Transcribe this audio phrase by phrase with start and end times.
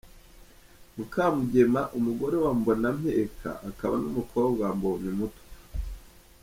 [0.95, 5.41] Mukamugema umugore wa Mbonampeka, akaba n’umukobwa wa Mbonyumutwa